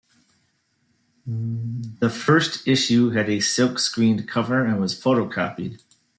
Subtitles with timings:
[1.27, 5.79] The first issue had a silk-screened cover and was photocopied.